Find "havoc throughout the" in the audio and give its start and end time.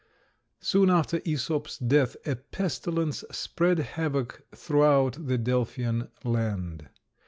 3.77-5.37